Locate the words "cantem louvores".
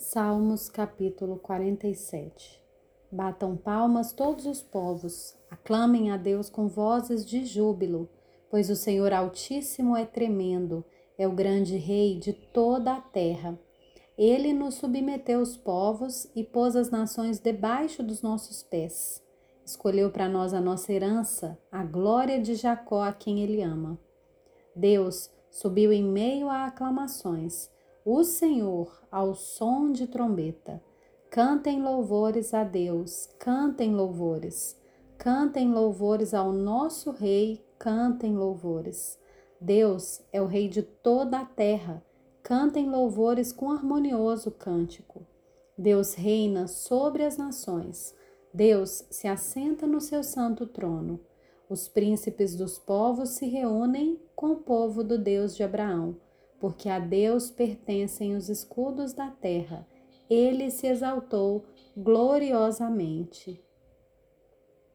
31.28-32.54, 33.38-34.80, 35.18-36.32, 37.78-39.18, 42.42-43.52